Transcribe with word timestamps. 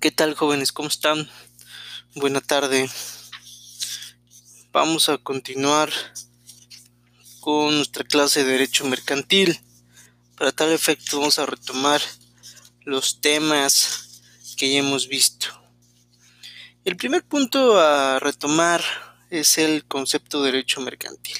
¿Qué 0.00 0.10
tal 0.10 0.34
jóvenes? 0.34 0.72
¿Cómo 0.72 0.88
están? 0.88 1.28
Buena 2.14 2.40
tarde. 2.40 2.88
Vamos 4.72 5.10
a 5.10 5.18
continuar 5.18 5.90
con 7.40 7.76
nuestra 7.76 8.04
clase 8.04 8.42
de 8.42 8.52
Derecho 8.52 8.86
Mercantil. 8.86 9.60
Para 10.38 10.52
tal 10.52 10.72
efecto 10.72 11.18
vamos 11.18 11.38
a 11.38 11.44
retomar 11.44 12.00
los 12.86 13.20
temas 13.20 14.22
que 14.56 14.72
ya 14.72 14.78
hemos 14.78 15.06
visto. 15.06 15.48
El 16.86 16.96
primer 16.96 17.22
punto 17.22 17.78
a 17.78 18.18
retomar 18.20 18.82
es 19.28 19.58
el 19.58 19.84
concepto 19.84 20.42
de 20.42 20.52
derecho 20.52 20.80
mercantil. 20.80 21.36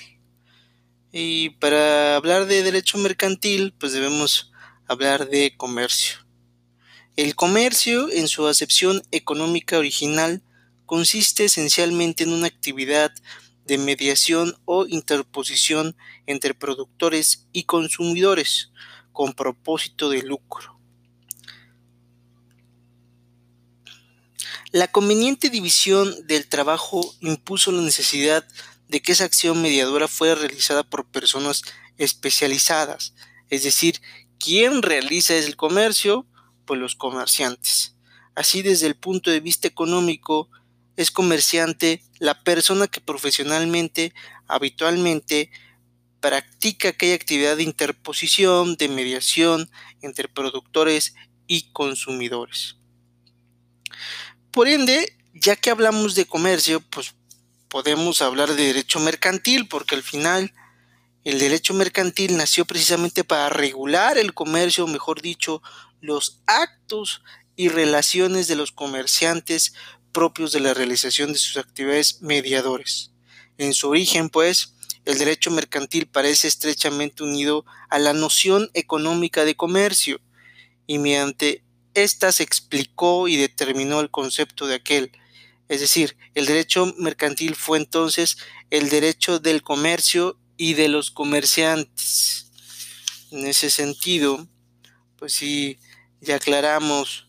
Y 1.13 1.49
para 1.49 2.17
hablar 2.17 2.45
de 2.45 2.63
derecho 2.63 2.99
mercantil, 2.99 3.73
pues 3.81 3.95
debemos 3.95 4.53
hablar 4.87 5.31
de 5.31 5.57
comercio. 5.57 6.30
El 7.21 7.35
comercio, 7.35 8.11
en 8.11 8.29
su 8.29 8.47
acepción 8.47 9.03
económica 9.11 9.77
original, 9.77 10.43
consiste 10.87 11.45
esencialmente 11.45 12.25
en 12.25 12.33
una 12.33 12.47
actividad 12.47 13.13
de 13.67 13.77
mediación 13.77 14.57
o 14.65 14.87
interposición 14.87 15.99
entre 16.25 16.55
productores 16.55 17.47
y 17.53 17.65
consumidores 17.65 18.71
con 19.13 19.35
propósito 19.35 20.09
de 20.09 20.23
lucro. 20.23 20.81
La 24.73 24.91
conveniente 24.91 25.51
división 25.51 26.27
del 26.27 26.49
trabajo 26.49 27.15
impuso 27.21 27.71
la 27.71 27.83
necesidad 27.83 28.49
de 28.89 29.03
que 29.03 29.13
esa 29.13 29.25
acción 29.25 29.61
mediadora 29.61 30.09
fuera 30.09 30.37
realizada 30.37 30.85
por 30.85 31.05
personas 31.05 31.65
especializadas, 31.99 33.13
es 33.51 33.63
decir, 33.63 34.01
quien 34.39 34.81
realiza 34.81 35.37
el 35.37 35.57
comercio, 35.57 36.27
los 36.79 36.95
comerciantes. 36.95 37.97
Así 38.35 38.63
desde 38.63 38.87
el 38.87 38.97
punto 38.97 39.31
de 39.31 39.41
vista 39.41 39.69
económico, 39.69 40.49
es 40.97 41.11
comerciante 41.11 42.03
la 42.19 42.43
persona 42.43 42.87
que 42.87 43.01
profesionalmente, 43.01 44.13
habitualmente, 44.47 45.51
practica 46.21 46.91
aquella 46.91 47.15
actividad 47.15 47.57
de 47.57 47.63
interposición, 47.63 48.77
de 48.77 48.89
mediación 48.89 49.71
entre 50.03 50.29
productores 50.29 51.15
y 51.47 51.73
consumidores. 51.73 52.77
Por 54.51 54.69
ende, 54.69 55.17
ya 55.35 55.57
que 55.57 55.71
hablamos 55.71 56.15
de 56.15 56.27
comercio, 56.27 56.81
pues 56.91 57.15
podemos 57.69 58.21
hablar 58.21 58.55
de 58.55 58.67
derecho 58.67 59.01
mercantil, 59.01 59.69
porque 59.69 59.95
al 59.95 60.03
final 60.03 60.53
el 61.25 61.39
derecho 61.39 61.73
mercantil 61.75 62.37
nació 62.37 62.65
precisamente 62.65 63.25
para 63.25 63.49
regular 63.49 64.19
el 64.19 64.35
comercio, 64.35 64.87
mejor 64.87 65.23
dicho, 65.23 65.63
los 66.01 66.41
actos 66.47 67.23
y 67.57 67.69
relaciones 67.69 68.49
de 68.49 68.57
los 68.57 68.73
comerciantes 68.73 69.75
propios 70.13 70.53
de 70.53 70.61
la 70.61 70.75
realización 70.75 71.33
de 71.33 71.39
sus 71.39 71.57
actividades 71.57 72.21
mediadores. 72.23 73.13
En 73.59 73.75
su 73.75 73.89
origen, 73.89 74.31
pues, 74.31 74.75
el 75.05 75.19
derecho 75.19 75.51
mercantil 75.51 76.07
parece 76.07 76.49
estrechamente 76.49 77.23
unido 77.23 77.65
a 77.89 77.99
la 77.99 78.13
noción 78.13 78.71
económica 78.75 79.45
de 79.45 79.57
comercio, 79.57 80.21
y 80.87 80.99
mediante 80.99 81.63
esta 81.95 82.33
se 82.33 82.43
explicó 82.43 83.29
y 83.29 83.37
determinó 83.37 84.01
el 84.01 84.11
concepto 84.11 84.67
de 84.67 84.77
aquel. 84.77 85.13
Es 85.69 85.81
decir, 85.81 86.17
el 86.35 86.47
derecho 86.47 86.93
mercantil 86.99 87.55
fue 87.55 87.79
entonces 87.79 88.39
el 88.71 88.89
derecho 88.89 89.39
del 89.39 89.63
comercio 89.63 90.39
y 90.57 90.75
de 90.75 90.89
los 90.89 91.11
comerciantes. 91.11 92.51
En 93.31 93.47
ese 93.47 93.71
sentido, 93.71 94.49
pues 95.17 95.33
si 95.33 95.79
ya 96.21 96.37
aclaramos 96.37 97.27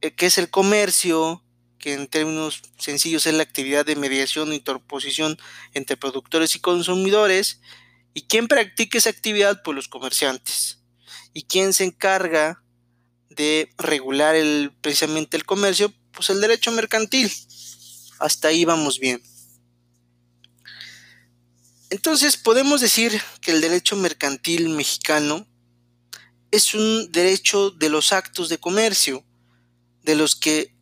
qué 0.00 0.26
es 0.26 0.38
el 0.38 0.50
comercio, 0.50 1.44
que 1.78 1.94
en 1.94 2.06
términos 2.06 2.62
sencillos 2.78 3.26
es 3.26 3.34
la 3.34 3.42
actividad 3.42 3.86
de 3.86 3.96
mediación 3.96 4.50
o 4.50 4.54
interposición 4.54 5.38
entre 5.74 5.96
productores 5.96 6.56
y 6.56 6.60
consumidores, 6.60 7.60
y 8.14 8.22
quién 8.22 8.48
practica 8.48 8.98
esa 8.98 9.10
actividad, 9.10 9.62
pues 9.62 9.74
los 9.74 9.88
comerciantes. 9.88 10.80
¿Y 11.32 11.44
quién 11.44 11.72
se 11.72 11.84
encarga 11.84 12.62
de 13.36 13.70
regular 13.78 14.34
el, 14.34 14.72
precisamente 14.80 15.36
el 15.36 15.44
comercio, 15.44 15.92
pues 16.12 16.30
el 16.30 16.40
derecho 16.40 16.70
mercantil. 16.72 17.32
Hasta 18.18 18.48
ahí 18.48 18.64
vamos 18.64 18.98
bien. 18.98 19.22
Entonces 21.90 22.36
podemos 22.36 22.80
decir 22.80 23.20
que 23.40 23.50
el 23.50 23.60
derecho 23.60 23.96
mercantil 23.96 24.68
mexicano 24.70 25.46
es 26.52 26.74
un 26.74 27.10
derecho 27.10 27.70
de 27.70 27.88
los 27.88 28.12
actos 28.12 28.48
de 28.48 28.58
comercio, 28.58 29.24
de 30.02 30.14
los 30.14 30.36
que 30.36 30.76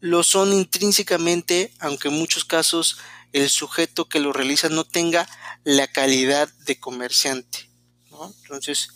lo 0.00 0.22
son 0.22 0.52
intrínsecamente, 0.52 1.72
aunque 1.80 2.08
en 2.08 2.14
muchos 2.14 2.44
casos 2.44 2.98
el 3.32 3.48
sujeto 3.48 4.08
que 4.08 4.20
lo 4.20 4.32
realiza 4.32 4.68
no 4.68 4.84
tenga 4.84 5.26
la 5.64 5.88
calidad 5.88 6.48
de 6.66 6.78
comerciante. 6.78 7.68
Entonces, 8.42 8.90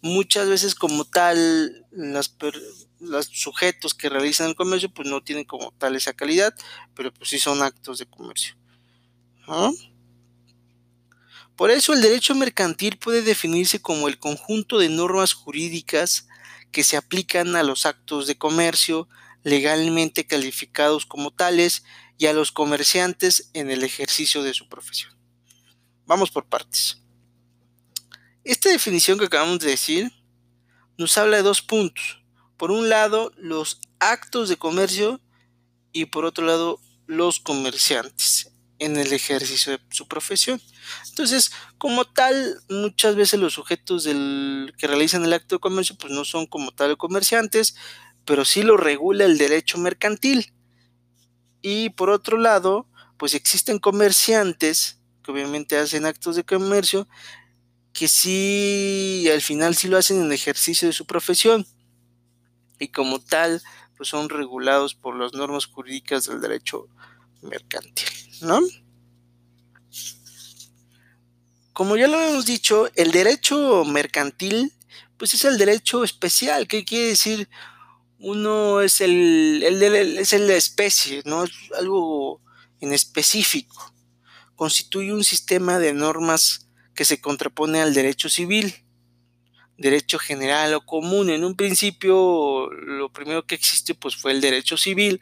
muchas 0.00 0.48
veces 0.48 0.74
como 0.74 1.04
tal 1.04 1.86
las 1.90 2.34
los 2.98 3.26
sujetos 3.26 3.94
que 3.94 4.10
realizan 4.10 4.48
el 4.48 4.54
comercio 4.54 4.92
pues 4.92 5.08
no 5.08 5.22
tienen 5.22 5.44
como 5.44 5.72
tal 5.72 5.96
esa 5.96 6.12
calidad, 6.12 6.54
pero 6.94 7.12
pues 7.12 7.30
sí 7.30 7.38
son 7.38 7.62
actos 7.62 7.98
de 7.98 8.06
comercio. 8.06 8.54
Por 11.60 11.70
eso 11.70 11.92
el 11.92 12.00
derecho 12.00 12.34
mercantil 12.34 12.96
puede 12.96 13.20
definirse 13.20 13.82
como 13.82 14.08
el 14.08 14.18
conjunto 14.18 14.78
de 14.78 14.88
normas 14.88 15.34
jurídicas 15.34 16.26
que 16.72 16.82
se 16.82 16.96
aplican 16.96 17.54
a 17.54 17.62
los 17.62 17.84
actos 17.84 18.26
de 18.26 18.38
comercio 18.38 19.10
legalmente 19.42 20.26
calificados 20.26 21.04
como 21.04 21.30
tales 21.30 21.84
y 22.16 22.28
a 22.28 22.32
los 22.32 22.50
comerciantes 22.50 23.50
en 23.52 23.70
el 23.70 23.84
ejercicio 23.84 24.42
de 24.42 24.54
su 24.54 24.70
profesión. 24.70 25.12
Vamos 26.06 26.30
por 26.30 26.46
partes. 26.46 27.02
Esta 28.42 28.70
definición 28.70 29.18
que 29.18 29.26
acabamos 29.26 29.58
de 29.58 29.68
decir 29.68 30.10
nos 30.96 31.18
habla 31.18 31.36
de 31.36 31.42
dos 31.42 31.60
puntos. 31.60 32.22
Por 32.56 32.70
un 32.70 32.88
lado, 32.88 33.32
los 33.36 33.82
actos 33.98 34.48
de 34.48 34.56
comercio 34.56 35.20
y 35.92 36.06
por 36.06 36.24
otro 36.24 36.46
lado, 36.46 36.80
los 37.06 37.38
comerciantes 37.38 38.49
en 38.80 38.96
el 38.96 39.12
ejercicio 39.12 39.72
de 39.72 39.80
su 39.90 40.08
profesión. 40.08 40.60
Entonces, 41.10 41.52
como 41.78 42.04
tal, 42.04 42.60
muchas 42.68 43.14
veces 43.14 43.38
los 43.38 43.52
sujetos 43.52 44.04
del, 44.04 44.74
que 44.76 44.88
realizan 44.88 45.24
el 45.24 45.32
acto 45.32 45.56
de 45.56 45.60
comercio 45.60 45.96
pues 45.96 46.12
no 46.12 46.24
son 46.24 46.46
como 46.46 46.72
tal 46.72 46.96
comerciantes, 46.96 47.76
pero 48.24 48.44
sí 48.44 48.62
lo 48.62 48.76
regula 48.76 49.24
el 49.24 49.38
derecho 49.38 49.78
mercantil. 49.78 50.52
Y 51.62 51.90
por 51.90 52.10
otro 52.10 52.38
lado, 52.38 52.88
pues 53.18 53.34
existen 53.34 53.78
comerciantes 53.78 54.98
que 55.22 55.30
obviamente 55.30 55.76
hacen 55.76 56.06
actos 56.06 56.36
de 56.36 56.44
comercio 56.44 57.06
que 57.92 58.08
sí, 58.08 59.28
al 59.32 59.40
final 59.40 59.74
sí 59.74 59.88
lo 59.88 59.98
hacen 59.98 60.22
en 60.22 60.32
ejercicio 60.32 60.88
de 60.88 60.94
su 60.94 61.06
profesión 61.06 61.66
y 62.78 62.88
como 62.88 63.20
tal, 63.20 63.60
pues 63.96 64.08
son 64.08 64.28
regulados 64.28 64.94
por 64.94 65.16
las 65.16 65.34
normas 65.34 65.66
jurídicas 65.66 66.24
del 66.24 66.40
derecho 66.40 66.86
mercantil, 66.86 67.09
¿no? 68.42 68.60
Como 71.72 71.96
ya 71.96 72.08
lo 72.08 72.20
hemos 72.20 72.46
dicho, 72.46 72.90
el 72.94 73.10
derecho 73.10 73.84
mercantil, 73.84 74.72
pues 75.16 75.34
es 75.34 75.44
el 75.44 75.56
derecho 75.58 76.04
especial, 76.04 76.66
¿qué 76.66 76.84
quiere 76.84 77.08
decir? 77.08 77.48
Uno 78.18 78.82
es 78.82 79.00
el, 79.00 79.62
el, 79.64 79.82
el 79.82 80.26
de 80.26 80.38
la 80.40 80.54
especie, 80.54 81.22
¿no? 81.24 81.44
Es 81.44 81.52
algo 81.78 82.42
en 82.80 82.92
específico. 82.92 83.94
Constituye 84.56 85.12
un 85.12 85.24
sistema 85.24 85.78
de 85.78 85.94
normas 85.94 86.68
que 86.94 87.06
se 87.06 87.20
contrapone 87.20 87.80
al 87.80 87.94
derecho 87.94 88.28
civil, 88.28 88.74
derecho 89.78 90.18
general 90.18 90.74
o 90.74 90.84
común. 90.84 91.30
En 91.30 91.44
un 91.44 91.56
principio, 91.56 92.70
lo 92.70 93.10
primero 93.10 93.46
que 93.46 93.54
existe 93.54 93.94
pues 93.94 94.16
fue 94.16 94.32
el 94.32 94.42
derecho 94.42 94.76
civil, 94.76 95.20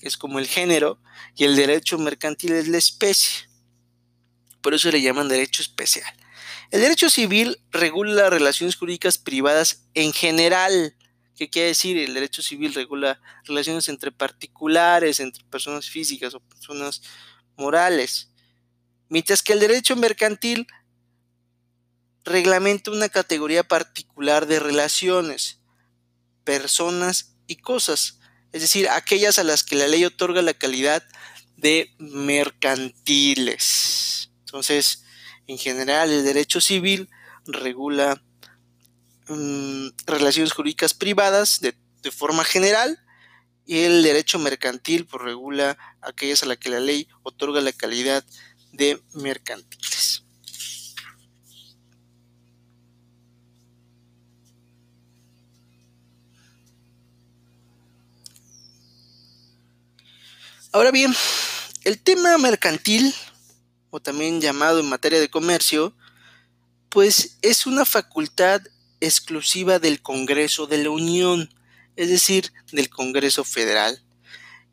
es 0.00 0.16
como 0.16 0.38
el 0.38 0.46
género, 0.46 1.00
y 1.36 1.44
el 1.44 1.56
derecho 1.56 1.98
mercantil 1.98 2.52
es 2.52 2.68
la 2.68 2.78
especie. 2.78 3.48
Por 4.60 4.74
eso 4.74 4.90
le 4.90 5.00
llaman 5.00 5.28
derecho 5.28 5.62
especial. 5.62 6.12
El 6.70 6.82
derecho 6.82 7.10
civil 7.10 7.60
regula 7.70 8.14
las 8.14 8.30
relaciones 8.30 8.76
jurídicas 8.76 9.18
privadas 9.18 9.88
en 9.94 10.12
general. 10.12 10.96
¿Qué 11.36 11.50
quiere 11.50 11.68
decir? 11.68 11.98
El 11.98 12.14
derecho 12.14 12.42
civil 12.42 12.74
regula 12.74 13.20
relaciones 13.44 13.88
entre 13.88 14.12
particulares, 14.12 15.18
entre 15.18 15.42
personas 15.44 15.88
físicas 15.88 16.34
o 16.34 16.40
personas 16.40 17.02
morales. 17.56 18.30
Mientras 19.08 19.42
que 19.42 19.54
el 19.54 19.60
derecho 19.60 19.96
mercantil 19.96 20.66
reglamenta 22.24 22.92
una 22.92 23.08
categoría 23.08 23.64
particular 23.66 24.46
de 24.46 24.60
relaciones, 24.60 25.60
personas 26.44 27.34
y 27.48 27.56
cosas, 27.56 28.19
es 28.52 28.62
decir, 28.62 28.88
aquellas 28.88 29.38
a 29.38 29.44
las 29.44 29.62
que 29.62 29.76
la 29.76 29.86
ley 29.88 30.04
otorga 30.04 30.42
la 30.42 30.54
calidad 30.54 31.04
de 31.56 31.94
mercantiles. 31.98 33.80
Entonces, 34.40 35.04
en 35.46 35.58
general, 35.58 36.10
el 36.10 36.24
derecho 36.24 36.60
civil 36.60 37.08
regula 37.46 38.22
mm, 39.28 39.88
relaciones 40.06 40.52
jurídicas 40.52 40.94
privadas 40.94 41.60
de, 41.60 41.74
forma 42.10 42.44
general 42.44 42.98
y 43.66 43.80
el 43.80 44.02
derecho 44.02 44.38
mercantil 44.38 45.06
pues, 45.06 45.22
regula 45.22 45.76
aquellas 46.00 46.42
a 46.42 46.46
las 46.46 46.56
que 46.56 46.70
la 46.70 46.80
ley 46.80 47.08
otorga 47.22 47.60
la 47.60 47.72
calidad 47.72 48.24
de 48.72 49.00
mercantiles. 49.12 50.24
Ahora 60.72 60.92
bien, 60.92 61.12
el 61.82 62.00
tema 62.00 62.38
mercantil, 62.38 63.12
o 63.90 63.98
también 63.98 64.40
llamado 64.40 64.78
en 64.78 64.88
materia 64.88 65.18
de 65.18 65.28
comercio, 65.28 65.96
pues 66.88 67.38
es 67.42 67.66
una 67.66 67.84
facultad 67.84 68.62
exclusiva 69.00 69.80
del 69.80 70.00
Congreso 70.00 70.68
de 70.68 70.84
la 70.84 70.90
Unión, 70.90 71.52
es 71.96 72.08
decir, 72.08 72.52
del 72.70 72.88
Congreso 72.88 73.42
Federal. 73.42 74.00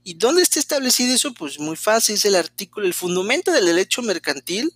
¿Y 0.03 0.13
dónde 0.13 0.43
está 0.43 0.59
establecido 0.59 1.15
eso? 1.15 1.33
Pues 1.33 1.57
muy 1.57 1.75
fácil, 1.75 2.13
es 2.13 2.25
el 2.25 2.35
artículo, 2.35 2.85
el 2.85 2.93
fundamento 2.93 3.51
del 3.51 3.65
derecho 3.65 4.03
mercantil 4.03 4.71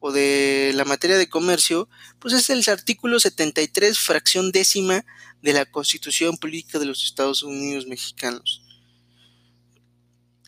o 0.00 0.10
de 0.10 0.72
la 0.74 0.84
materia 0.84 1.16
de 1.16 1.28
comercio, 1.28 1.88
pues 2.18 2.34
es 2.34 2.50
el 2.50 2.68
artículo 2.68 3.20
73, 3.20 3.96
fracción 4.00 4.50
décima 4.50 5.04
de 5.42 5.52
la 5.52 5.64
Constitución 5.64 6.36
Política 6.38 6.80
de 6.80 6.86
los 6.86 7.04
Estados 7.04 7.44
Unidos 7.44 7.86
Mexicanos 7.86 8.64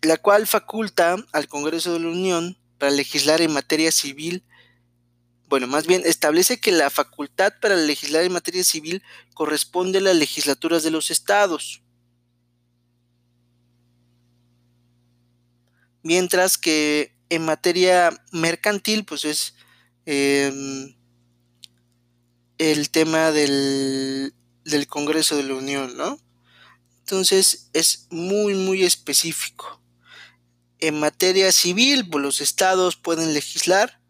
la 0.03 0.17
cual 0.17 0.47
faculta 0.47 1.17
al 1.33 1.49
Congreso 1.49 1.93
de 1.93 2.01
la 2.01 2.09
Unión 2.09 2.59
para 2.79 2.93
legislar 2.93 3.41
en 3.41 3.53
materia 3.53 3.93
civil, 3.93 4.45
bueno, 5.49 5.67
más 5.67 5.87
bien 5.87 6.03
establece 6.05 6.61
que 6.61 6.73
la 6.73 6.91
facultad 6.91 7.53
para 7.61 7.77
legislar 7.77 8.25
en 8.25 8.33
materia 8.33 8.65
civil 8.65 9.03
corresponde 9.35 9.99
a 9.99 10.01
las 10.01 10.17
legislaturas 10.17 10.83
de 10.83 10.91
los 10.91 11.11
estados. 11.11 11.83
Mientras 16.03 16.59
que 16.59 17.15
en 17.29 17.45
materia 17.45 18.11
mercantil, 18.33 19.05
pues 19.05 19.25
es 19.25 19.55
em, 20.07 20.97
el 22.59 22.91
tema 22.91 23.31
del, 23.31 24.35
del 24.65 24.87
Congreso 24.87 25.37
de 25.37 25.45
la 25.45 25.55
Unión, 25.55 25.97
¿no? 25.97 26.19
Entonces 27.01 27.69
es 27.73 28.09
muy, 28.11 28.55
muy 28.55 28.85
específico. 28.85 29.82
En 30.83 30.99
materia 30.99 31.53
civil, 31.53 32.11
pues, 32.11 32.25
los 32.25 32.41
estados 32.41 32.97
pueden 32.97 33.35
legislar, 33.35 34.01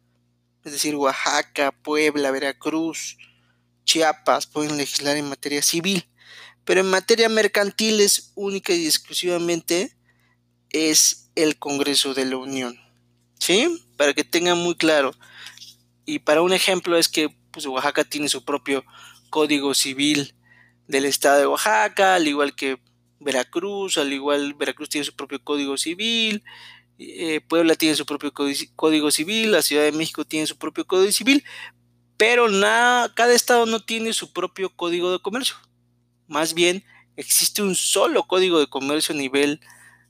es 0.64 0.72
decir, 0.72 0.96
Oaxaca, 0.96 1.70
Puebla, 1.70 2.30
Veracruz, 2.30 3.18
Chiapas 3.84 4.46
pueden 4.46 4.78
legislar 4.78 5.18
en 5.18 5.28
materia 5.28 5.60
civil, 5.60 6.08
pero 6.64 6.80
en 6.80 6.88
materia 6.88 7.28
mercantil 7.28 8.00
es 8.00 8.32
única 8.36 8.72
y 8.72 8.86
exclusivamente 8.86 9.94
es 10.70 11.30
el 11.34 11.58
Congreso 11.58 12.14
de 12.14 12.24
la 12.24 12.38
Unión. 12.38 12.80
¿Sí? 13.38 13.68
Para 13.98 14.14
que 14.14 14.24
tengan 14.24 14.56
muy 14.56 14.74
claro. 14.74 15.12
Y 16.06 16.20
para 16.20 16.40
un 16.40 16.54
ejemplo 16.54 16.96
es 16.96 17.10
que 17.10 17.36
pues, 17.50 17.66
Oaxaca 17.66 18.02
tiene 18.04 18.30
su 18.30 18.46
propio 18.46 18.82
código 19.28 19.74
civil 19.74 20.34
del 20.88 21.04
estado 21.04 21.38
de 21.38 21.46
Oaxaca, 21.48 22.14
al 22.14 22.26
igual 22.26 22.54
que 22.54 22.78
Veracruz, 23.24 23.98
al 23.98 24.12
igual 24.12 24.54
Veracruz 24.54 24.88
tiene 24.88 25.04
su 25.04 25.14
propio 25.14 25.42
código 25.42 25.76
civil, 25.76 26.42
eh, 26.98 27.40
Puebla 27.40 27.74
tiene 27.74 27.96
su 27.96 28.06
propio 28.06 28.32
código 28.32 29.10
civil, 29.10 29.52
la 29.52 29.62
Ciudad 29.62 29.84
de 29.84 29.92
México 29.92 30.24
tiene 30.24 30.46
su 30.46 30.56
propio 30.56 30.86
código 30.86 31.10
civil, 31.12 31.44
pero 32.16 32.48
nada, 32.48 33.12
cada 33.14 33.34
estado 33.34 33.66
no 33.66 33.80
tiene 33.80 34.12
su 34.12 34.32
propio 34.32 34.74
código 34.74 35.10
de 35.10 35.18
comercio. 35.18 35.56
Más 36.28 36.54
bien, 36.54 36.84
existe 37.16 37.62
un 37.62 37.74
solo 37.74 38.24
código 38.24 38.60
de 38.60 38.68
comercio 38.68 39.14
a 39.14 39.18
nivel 39.18 39.60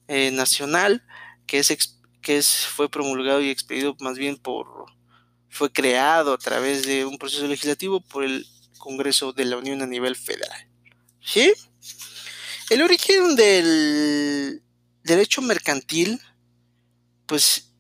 eh, 0.09 0.31
nacional 0.31 1.03
que, 1.47 1.59
es, 1.59 1.99
que 2.21 2.43
fue 2.43 2.91
promulgado 2.91 3.41
y 3.41 3.51
expedido 3.51 3.97
más 4.01 4.19
bien 4.19 4.37
por, 4.37 4.67
fue 5.49 5.73
creado 5.73 6.35
a 6.35 6.39
través 6.39 6.87
de 6.87 7.05
un 7.05 7.19
proceso 7.19 7.47
legislativo 7.47 8.01
por 8.01 8.25
el 8.25 8.47
Congreso 8.79 9.33
de 9.33 9.45
la 9.45 9.57
Unión 9.57 9.81
a 9.81 9.87
nivel 9.87 10.17
federal. 10.17 10.69
¿Sí? 11.21 11.53
El 12.73 12.81
origen 12.81 13.37
del 13.37 14.63
derecho 15.05 15.43
mercantil, 15.43 16.19
pues 17.27 17.75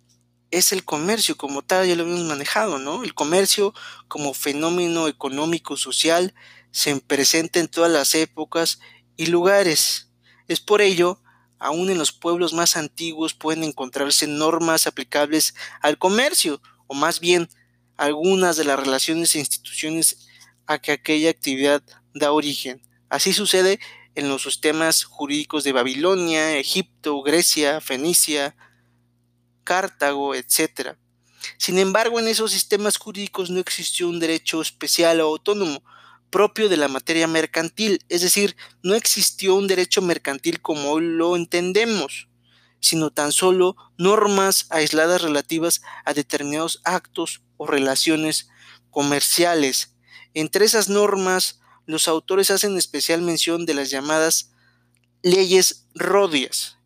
es 0.50 0.70
el 0.72 0.84
comercio 0.84 1.34
como 1.38 1.62
tal, 1.62 1.88
ya 1.88 1.96
lo 1.96 2.02
hemos 2.02 2.20
manejado, 2.24 2.78
¿no? 2.78 3.02
El 3.02 3.14
comercio 3.14 3.72
como 4.06 4.34
fenómeno 4.34 5.08
económico 5.08 5.78
social 5.78 6.34
se 6.72 6.94
presenta 7.00 7.58
en 7.58 7.68
todas 7.68 7.90
las 7.90 8.14
épocas 8.14 8.80
y 9.16 9.28
lugares. 9.28 10.10
Es 10.46 10.60
por 10.60 10.82
ello, 10.82 11.22
aún 11.58 11.88
en 11.88 11.96
los 11.96 12.12
pueblos 12.12 12.52
más 12.52 12.76
antiguos 12.76 13.32
pueden 13.32 13.64
encontrarse 13.64 14.26
normas 14.26 14.86
aplicables 14.86 15.54
al 15.80 15.96
comercio, 15.96 16.60
o 16.86 16.92
más 16.92 17.18
bien 17.18 17.48
algunas 17.96 18.58
de 18.58 18.64
las 18.64 18.78
relaciones 18.78 19.34
e 19.34 19.38
instituciones 19.38 20.28
a 20.66 20.78
que 20.78 20.92
aquella 20.92 21.30
actividad 21.30 21.82
da 22.12 22.32
origen. 22.32 22.82
Así 23.08 23.32
sucede 23.32 23.80
en 24.14 24.28
los 24.28 24.42
sistemas 24.42 25.04
jurídicos 25.04 25.64
de 25.64 25.72
Babilonia, 25.72 26.56
Egipto, 26.58 27.22
Grecia, 27.22 27.80
Fenicia, 27.80 28.54
Cartago, 29.64 30.34
etc. 30.34 30.96
Sin 31.58 31.78
embargo, 31.78 32.18
en 32.18 32.28
esos 32.28 32.52
sistemas 32.52 32.98
jurídicos 32.98 33.50
no 33.50 33.60
existió 33.60 34.08
un 34.08 34.20
derecho 34.20 34.60
especial 34.60 35.20
o 35.20 35.28
autónomo 35.28 35.82
propio 36.30 36.68
de 36.68 36.78
la 36.78 36.88
materia 36.88 37.26
mercantil, 37.26 38.04
es 38.08 38.22
decir, 38.22 38.56
no 38.82 38.94
existió 38.94 39.54
un 39.54 39.68
derecho 39.68 40.00
mercantil 40.00 40.62
como 40.62 40.90
hoy 40.90 41.04
lo 41.04 41.36
entendemos, 41.36 42.28
sino 42.80 43.10
tan 43.10 43.32
solo 43.32 43.76
normas 43.98 44.66
aisladas 44.70 45.20
relativas 45.20 45.82
a 46.04 46.14
determinados 46.14 46.80
actos 46.84 47.42
o 47.58 47.66
relaciones 47.66 48.48
comerciales. 48.90 49.94
Entre 50.34 50.64
esas 50.64 50.88
normas 50.88 51.60
los 51.86 52.08
autores 52.08 52.50
hacen 52.50 52.76
especial 52.76 53.22
mención 53.22 53.66
de 53.66 53.74
las 53.74 53.90
llamadas 53.90 54.52
leyes 55.22 55.86
rodias, 55.94 56.78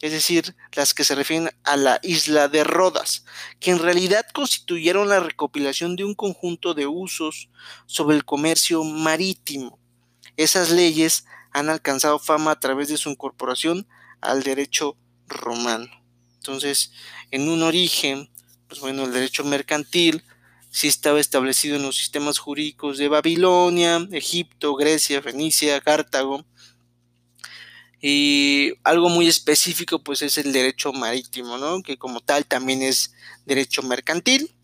es 0.00 0.12
decir, 0.12 0.54
las 0.74 0.92
que 0.92 1.04
se 1.04 1.14
refieren 1.14 1.50
a 1.64 1.76
la 1.76 1.98
isla 2.02 2.48
de 2.48 2.64
Rodas, 2.64 3.24
que 3.60 3.70
en 3.70 3.78
realidad 3.78 4.26
constituyeron 4.32 5.08
la 5.08 5.20
recopilación 5.20 5.96
de 5.96 6.04
un 6.04 6.14
conjunto 6.14 6.74
de 6.74 6.86
usos 6.86 7.48
sobre 7.86 8.16
el 8.16 8.24
comercio 8.24 8.84
marítimo. 8.84 9.78
Esas 10.36 10.70
leyes 10.70 11.24
han 11.52 11.70
alcanzado 11.70 12.18
fama 12.18 12.50
a 12.50 12.60
través 12.60 12.88
de 12.88 12.98
su 12.98 13.08
incorporación 13.08 13.88
al 14.20 14.42
derecho 14.42 14.96
romano. 15.28 15.88
Entonces, 16.36 16.92
en 17.30 17.48
un 17.48 17.62
origen, 17.62 18.28
pues 18.68 18.80
bueno, 18.80 19.04
el 19.04 19.12
derecho 19.12 19.44
mercantil 19.44 20.22
si 20.70 20.88
estaba 20.88 21.20
establecido 21.20 21.76
en 21.76 21.82
los 21.82 21.96
sistemas 21.96 22.38
jurídicos 22.38 22.98
de 22.98 23.08
Babilonia, 23.08 24.06
Egipto, 24.12 24.74
Grecia, 24.74 25.22
Fenicia, 25.22 25.80
Cartago. 25.80 26.44
Y 28.00 28.74
algo 28.84 29.08
muy 29.08 29.26
específico 29.26 30.02
pues 30.02 30.22
es 30.22 30.38
el 30.38 30.52
derecho 30.52 30.92
marítimo, 30.92 31.58
¿no? 31.58 31.82
que 31.82 31.96
como 31.96 32.20
tal 32.20 32.44
también 32.44 32.82
es 32.82 33.14
derecho 33.46 33.82
mercantil. 33.82 34.54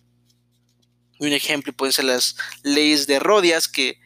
Un 1.19 1.33
ejemplo 1.33 1.73
pueden 1.73 1.93
ser 1.93 2.05
las 2.07 2.37
leyes 2.63 3.07
de 3.07 3.19
Rodias, 3.19 3.69
que 3.69 3.99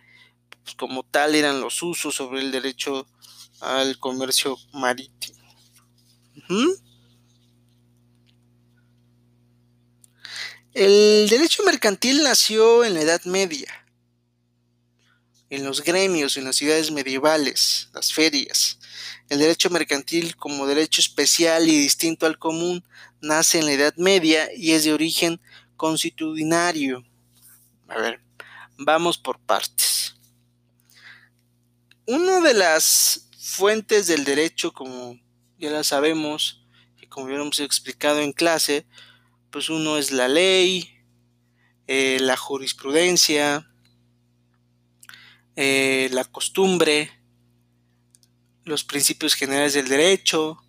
pues, 0.62 0.76
como 0.76 1.02
tal 1.02 1.34
eran 1.34 1.60
los 1.60 1.82
usos 1.82 2.14
sobre 2.14 2.40
el 2.40 2.52
derecho 2.52 3.06
al 3.60 3.98
comercio 3.98 4.58
marítimo. 4.72 5.36
El 10.76 11.26
derecho 11.30 11.62
mercantil 11.64 12.22
nació 12.22 12.84
en 12.84 12.92
la 12.92 13.00
Edad 13.00 13.24
Media, 13.24 13.86
en 15.48 15.64
los 15.64 15.82
gremios, 15.82 16.36
en 16.36 16.44
las 16.44 16.56
ciudades 16.56 16.90
medievales, 16.90 17.88
las 17.94 18.12
ferias. 18.12 18.78
El 19.30 19.38
derecho 19.38 19.70
mercantil 19.70 20.36
como 20.36 20.66
derecho 20.66 21.00
especial 21.00 21.66
y 21.66 21.78
distinto 21.78 22.26
al 22.26 22.38
común 22.38 22.84
nace 23.22 23.58
en 23.58 23.64
la 23.64 23.72
Edad 23.72 23.94
Media 23.96 24.50
y 24.54 24.72
es 24.72 24.84
de 24.84 24.92
origen 24.92 25.40
constitucionario. 25.78 27.02
A 27.88 27.96
ver, 27.98 28.20
vamos 28.76 29.16
por 29.16 29.38
partes. 29.38 30.14
Una 32.04 32.42
de 32.42 32.52
las 32.52 33.30
fuentes 33.38 34.08
del 34.08 34.24
derecho, 34.24 34.74
como 34.74 35.18
ya 35.58 35.70
la 35.70 35.84
sabemos 35.84 36.66
y 37.00 37.06
como 37.06 37.30
ya 37.30 37.36
hemos 37.36 37.60
explicado 37.60 38.20
en 38.20 38.34
clase, 38.34 38.84
pues 39.56 39.70
uno 39.70 39.96
es 39.96 40.12
la 40.12 40.28
ley, 40.28 41.00
eh, 41.86 42.18
la 42.20 42.36
jurisprudencia, 42.36 43.66
eh, 45.56 46.10
la 46.12 46.24
costumbre, 46.24 47.10
los 48.64 48.84
principios 48.84 49.32
generales 49.32 49.72
del 49.72 49.88
derecho. 49.88 50.62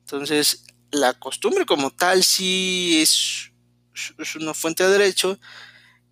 Entonces, 0.00 0.66
la 0.90 1.14
costumbre 1.14 1.64
como 1.64 1.90
tal 1.90 2.22
sí 2.22 3.00
es, 3.00 3.50
es 4.18 4.36
una 4.36 4.52
fuente 4.52 4.84
de 4.84 4.90
derecho 4.90 5.40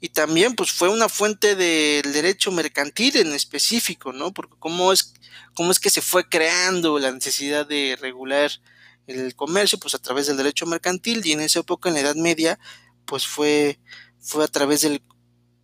y 0.00 0.08
también 0.08 0.54
pues 0.54 0.72
fue 0.72 0.88
una 0.88 1.10
fuente 1.10 1.54
del 1.54 2.14
derecho 2.14 2.50
mercantil 2.50 3.18
en 3.18 3.34
específico, 3.34 4.14
¿no? 4.14 4.32
Porque 4.32 4.54
cómo 4.58 4.90
es, 4.90 5.12
cómo 5.52 5.70
es 5.70 5.78
que 5.78 5.90
se 5.90 6.00
fue 6.00 6.26
creando 6.26 6.98
la 6.98 7.12
necesidad 7.12 7.66
de 7.66 7.98
regular 8.00 8.50
el 9.06 9.34
comercio, 9.34 9.78
pues 9.78 9.94
a 9.94 9.98
través 9.98 10.26
del 10.26 10.36
derecho 10.36 10.66
mercantil 10.66 11.22
y 11.24 11.32
en 11.32 11.40
esa 11.40 11.60
época, 11.60 11.88
en 11.88 11.94
la 11.94 12.00
Edad 12.00 12.14
Media, 12.14 12.58
pues 13.04 13.26
fue, 13.26 13.78
fue 14.20 14.44
a 14.44 14.48
través 14.48 14.82
del 14.82 15.02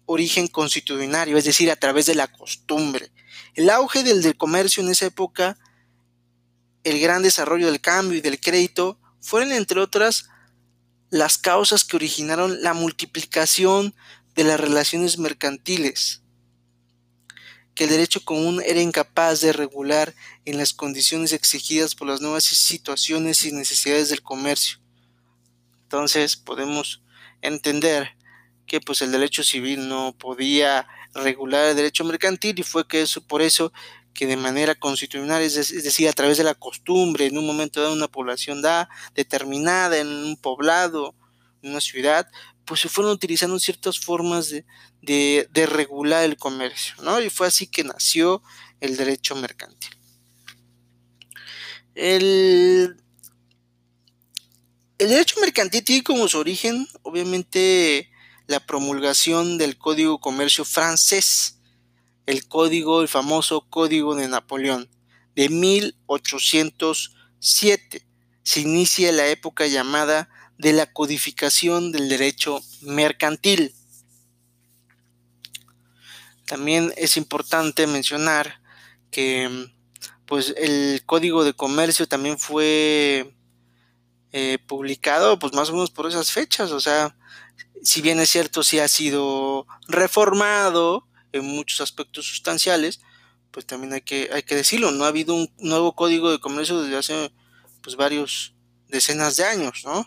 origen 0.06 0.48
constitucionario, 0.48 1.36
es 1.36 1.44
decir, 1.44 1.70
a 1.70 1.76
través 1.76 2.06
de 2.06 2.14
la 2.14 2.28
costumbre. 2.28 3.12
El 3.54 3.70
auge 3.70 4.02
del, 4.02 4.22
del 4.22 4.36
comercio 4.36 4.82
en 4.82 4.90
esa 4.90 5.06
época, 5.06 5.58
el 6.84 6.98
gran 7.00 7.22
desarrollo 7.22 7.66
del 7.66 7.80
cambio 7.80 8.18
y 8.18 8.22
del 8.22 8.40
crédito, 8.40 8.98
fueron 9.20 9.52
entre 9.52 9.80
otras 9.80 10.28
las 11.10 11.38
causas 11.38 11.84
que 11.84 11.96
originaron 11.96 12.62
la 12.62 12.74
multiplicación 12.74 13.94
de 14.34 14.44
las 14.44 14.60
relaciones 14.60 15.18
mercantiles, 15.18 16.22
que 17.78 17.84
el 17.84 17.90
derecho 17.90 18.24
común 18.24 18.60
era 18.66 18.80
incapaz 18.80 19.40
de 19.40 19.52
regular 19.52 20.12
en 20.44 20.58
las 20.58 20.72
condiciones 20.72 21.32
exigidas 21.32 21.94
por 21.94 22.08
las 22.08 22.20
nuevas 22.20 22.42
situaciones 22.42 23.44
y 23.44 23.52
necesidades 23.52 24.08
del 24.08 24.20
comercio. 24.20 24.80
Entonces 25.84 26.34
podemos 26.34 27.04
entender 27.40 28.16
que 28.66 28.80
pues 28.80 29.00
el 29.00 29.12
derecho 29.12 29.44
civil 29.44 29.88
no 29.88 30.12
podía 30.18 30.88
regular 31.14 31.66
el 31.66 31.76
derecho 31.76 32.02
mercantil 32.02 32.58
y 32.58 32.64
fue 32.64 32.88
que 32.88 33.02
eso 33.02 33.20
por 33.20 33.42
eso 33.42 33.72
que 34.12 34.26
de 34.26 34.36
manera 34.36 34.74
constitucional, 34.74 35.40
es, 35.40 35.54
decir, 35.54 36.08
a 36.08 36.12
través 36.12 36.36
de 36.36 36.42
la 36.42 36.56
costumbre, 36.56 37.26
en 37.26 37.38
un 37.38 37.46
momento 37.46 37.80
dado 37.80 37.92
una 37.92 38.08
población 38.08 38.60
da 38.60 38.88
determinada 39.14 39.98
en 39.98 40.08
un 40.08 40.36
poblado, 40.36 41.14
en 41.62 41.70
una 41.70 41.80
ciudad, 41.80 42.28
pues 42.68 42.80
se 42.82 42.88
fueron 42.90 43.12
utilizando 43.12 43.58
ciertas 43.58 43.98
formas 43.98 44.54
de, 45.00 45.48
regular 45.54 46.24
el 46.24 46.36
comercio, 46.36 46.96
¿no? 47.02 47.18
Y 47.18 47.30
fue 47.30 47.46
así 47.46 47.66
que 47.66 47.82
nació 47.82 48.42
el 48.80 48.98
derecho 48.98 49.34
mercantil. 49.34 49.96
El, 51.94 53.02
el 54.98 55.08
derecho 55.08 55.40
mercantil 55.40 55.82
tiene 55.82 56.04
como 56.04 56.28
su 56.28 56.36
origen, 56.38 56.86
obviamente, 57.02 58.10
la 58.46 58.60
promulgación 58.60 59.56
del 59.56 59.78
Código 59.78 60.12
de 60.12 60.20
Comercio 60.20 60.66
francés, 60.66 61.60
el 62.26 62.46
código, 62.48 63.00
el 63.00 63.08
famoso 63.08 63.66
Código 63.70 64.14
de 64.14 64.28
Napoleón, 64.28 64.90
de 65.34 65.48
1807. 65.48 68.06
Se 68.42 68.60
inicia 68.60 69.10
la 69.12 69.26
época 69.28 69.66
llamada 69.66 70.28
de 70.58 70.72
la 70.72 70.92
codificación 70.92 71.92
del 71.92 72.08
derecho 72.08 72.60
mercantil. 72.82 73.74
También 76.44 76.92
es 76.96 77.16
importante 77.16 77.86
mencionar 77.86 78.60
que 79.10 79.70
pues 80.26 80.54
el 80.58 81.02
código 81.06 81.44
de 81.44 81.54
comercio 81.54 82.06
también 82.06 82.38
fue 82.38 83.34
eh, 84.32 84.58
publicado 84.66 85.38
pues 85.38 85.54
más 85.54 85.70
o 85.70 85.72
menos 85.72 85.90
por 85.90 86.06
esas 86.06 86.32
fechas, 86.32 86.70
o 86.70 86.80
sea, 86.80 87.16
si 87.82 88.02
bien 88.02 88.20
es 88.20 88.28
cierto 88.28 88.62
si 88.62 88.78
ha 88.78 88.88
sido 88.88 89.66
reformado 89.86 91.06
en 91.32 91.46
muchos 91.46 91.80
aspectos 91.80 92.26
sustanciales, 92.26 93.00
pues 93.50 93.64
también 93.64 93.92
hay 93.94 94.02
que, 94.02 94.28
hay 94.32 94.42
que 94.42 94.54
decirlo, 94.54 94.90
no 94.90 95.04
ha 95.04 95.08
habido 95.08 95.34
un 95.34 95.50
nuevo 95.58 95.94
código 95.94 96.30
de 96.30 96.40
comercio 96.40 96.82
desde 96.82 96.98
hace 96.98 97.32
pues 97.82 97.96
varios 97.96 98.54
decenas 98.88 99.36
de 99.36 99.44
años, 99.44 99.82
¿no? 99.84 100.06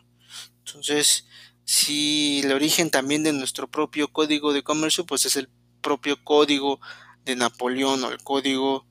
Entonces, 0.66 1.26
si 1.66 2.42
el 2.44 2.52
origen 2.52 2.90
también 2.90 3.24
de 3.24 3.34
nuestro 3.34 3.70
propio 3.70 4.12
código 4.12 4.54
de 4.54 4.64
comercio, 4.64 5.06
pues 5.06 5.26
es 5.26 5.36
el 5.36 5.50
propio 5.82 6.24
código 6.24 6.80
de 7.26 7.36
Napoleón 7.36 8.04
o 8.04 8.12
el 8.12 8.22
código 8.24 8.86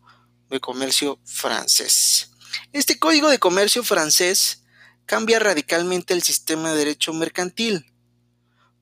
de 0.48 0.60
comercio 0.60 1.18
francés. 1.24 2.32
Este 2.72 2.98
código 2.98 3.28
de 3.28 3.38
comercio 3.38 3.82
francés 3.82 4.64
cambia 5.06 5.38
radicalmente 5.38 6.14
el 6.14 6.22
sistema 6.22 6.70
de 6.72 6.78
derecho 6.78 7.12
mercantil, 7.12 7.92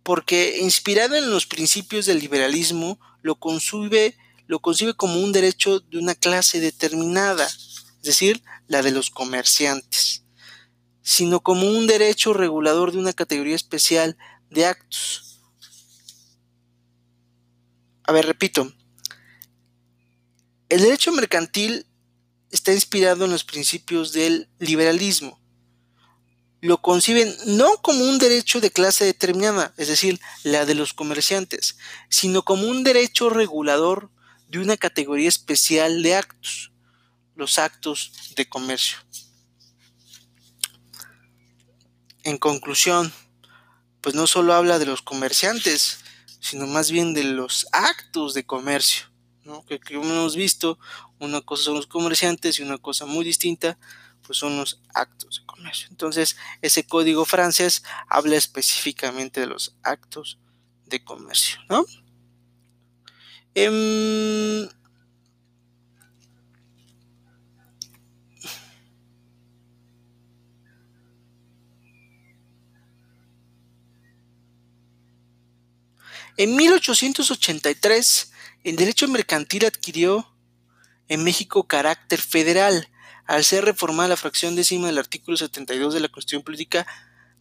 porque 0.02 0.58
inspirado 0.60 1.16
en 1.16 1.30
los 1.30 1.46
principios 1.46 2.06
del 2.06 2.18
liberalismo, 2.18 2.98
lo 3.22 3.34
concibe, 3.34 4.16
lo 4.46 4.60
concibe 4.60 4.94
como 4.94 5.20
un 5.20 5.32
derecho 5.32 5.80
de 5.80 5.98
una 5.98 6.14
clase 6.14 6.60
determinada, 6.60 7.46
es 7.46 8.02
decir, 8.02 8.42
la 8.68 8.82
de 8.82 8.92
los 8.92 9.10
comerciantes 9.10 10.24
sino 11.08 11.40
como 11.40 11.66
un 11.66 11.86
derecho 11.86 12.34
regulador 12.34 12.92
de 12.92 12.98
una 12.98 13.14
categoría 13.14 13.56
especial 13.56 14.18
de 14.50 14.66
actos. 14.66 15.40
A 18.02 18.12
ver, 18.12 18.26
repito, 18.26 18.70
el 20.68 20.82
derecho 20.82 21.10
mercantil 21.12 21.86
está 22.50 22.74
inspirado 22.74 23.24
en 23.24 23.30
los 23.30 23.42
principios 23.42 24.12
del 24.12 24.50
liberalismo. 24.58 25.40
Lo 26.60 26.82
conciben 26.82 27.34
no 27.46 27.78
como 27.78 28.04
un 28.04 28.18
derecho 28.18 28.60
de 28.60 28.70
clase 28.70 29.06
determinada, 29.06 29.72
es 29.78 29.88
decir, 29.88 30.20
la 30.42 30.66
de 30.66 30.74
los 30.74 30.92
comerciantes, 30.92 31.78
sino 32.10 32.44
como 32.44 32.66
un 32.66 32.84
derecho 32.84 33.30
regulador 33.30 34.10
de 34.48 34.58
una 34.58 34.76
categoría 34.76 35.30
especial 35.30 36.02
de 36.02 36.16
actos, 36.16 36.70
los 37.34 37.58
actos 37.58 38.12
de 38.36 38.46
comercio. 38.46 38.98
En 42.28 42.36
conclusión, 42.36 43.10
pues 44.02 44.14
no 44.14 44.26
solo 44.26 44.52
habla 44.52 44.78
de 44.78 44.84
los 44.84 45.00
comerciantes, 45.00 46.00
sino 46.40 46.66
más 46.66 46.90
bien 46.90 47.14
de 47.14 47.24
los 47.24 47.66
actos 47.72 48.34
de 48.34 48.44
comercio, 48.44 49.06
¿no? 49.44 49.64
que, 49.64 49.80
como 49.80 50.04
hemos 50.04 50.36
visto, 50.36 50.78
una 51.20 51.40
cosa 51.40 51.62
son 51.62 51.76
los 51.76 51.86
comerciantes 51.86 52.58
y 52.58 52.62
una 52.62 52.76
cosa 52.76 53.06
muy 53.06 53.24
distinta, 53.24 53.78
pues 54.20 54.38
son 54.38 54.58
los 54.58 54.82
actos 54.92 55.40
de 55.40 55.46
comercio. 55.46 55.88
Entonces, 55.90 56.36
ese 56.60 56.84
código 56.86 57.24
francés 57.24 57.82
habla 58.10 58.36
específicamente 58.36 59.40
de 59.40 59.46
los 59.46 59.74
actos 59.82 60.38
de 60.84 61.02
comercio, 61.02 61.60
¿no? 61.70 61.86
Em, 63.54 64.68
En 76.40 76.54
1883, 76.54 78.30
el 78.62 78.76
derecho 78.76 79.08
mercantil 79.08 79.66
adquirió 79.66 80.24
en 81.08 81.24
México 81.24 81.66
carácter 81.66 82.20
federal 82.20 82.88
al 83.26 83.42
ser 83.42 83.64
reformada 83.64 84.10
la 84.10 84.16
fracción 84.16 84.54
décima 84.54 84.86
del 84.86 84.98
artículo 84.98 85.36
72 85.36 85.94
de 85.94 85.98
la 85.98 86.08
Constitución 86.08 86.44
Política 86.44 86.86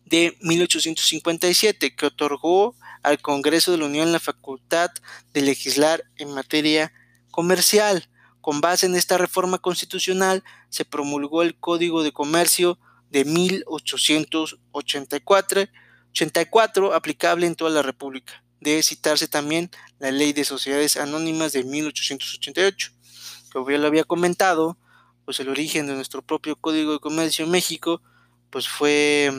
de 0.06 0.36
1857, 0.42 1.96
que 1.96 2.08
otorgó 2.08 2.76
al 3.04 3.22
Congreso 3.22 3.72
de 3.72 3.78
la 3.78 3.86
Unión 3.86 4.12
la 4.12 4.20
facultad 4.20 4.90
de 5.32 5.44
legislar 5.44 6.04
en 6.16 6.34
materia 6.34 6.92
comercial. 7.30 8.10
Con 8.42 8.62
base 8.62 8.88
en 8.88 8.96
esta 8.96 9.20
reforma 9.20 9.60
constitucional 9.60 10.44
se 10.70 10.86
promulgó 10.86 11.44
el 11.44 11.56
Código 11.60 12.02
de 12.02 12.14
Comercio 12.14 12.80
de 13.12 13.26
1884, 13.26 15.68
84, 16.10 16.96
aplicable 16.96 17.46
en 17.46 17.54
toda 17.54 17.70
la 17.70 17.84
República 17.84 18.42
debe 18.60 18.84
citarse 18.84 19.28
también 19.28 19.70
la 20.00 20.12
Ley 20.12 20.34
de 20.34 20.44
Sociedades 20.44 20.98
Anónimas 20.98 21.54
de 21.54 21.64
1888. 21.64 22.92
Como 23.52 23.70
ya 23.70 23.78
lo 23.78 23.88
había 23.88 24.04
comentado, 24.04 24.78
pues 25.26 25.40
el 25.40 25.50
origen 25.50 25.88
de 25.88 25.94
nuestro 25.94 26.22
propio 26.22 26.56
Código 26.56 26.94
de 26.94 27.00
Comercio 27.00 27.46
en 27.46 27.52
México, 27.52 28.02
pues 28.50 28.68
fue, 28.68 29.32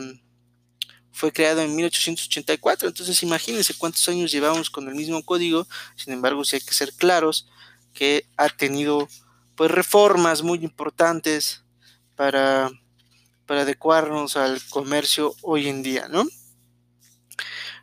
fue 1.13 1.33
creado 1.33 1.63
en 1.63 1.75
1884. 1.75 2.89
Entonces 2.89 3.23
imagínense 3.23 3.75
cuántos 3.75 4.09
años 4.09 4.31
llevamos 4.31 4.71
con 4.71 4.89
el 4.89 4.95
mismo 4.95 5.23
código. 5.25 5.67
Sin 5.97 6.13
embargo, 6.13 6.45
sí 6.45 6.57
hay 6.57 6.63
que 6.63 6.75
ser 6.75 6.93
claros 6.93 7.49
que 7.95 8.27
ha 8.37 8.49
tenido 8.49 9.09
pues 9.57 9.71
reformas 9.71 10.43
muy 10.43 10.59
importantes 10.63 11.65
para, 12.15 12.71
para 13.47 13.63
adecuarnos 13.63 14.37
al 14.37 14.61
comercio 14.69 15.35
hoy 15.43 15.69
en 15.69 15.83
día, 15.83 16.07
¿no? 16.09 16.25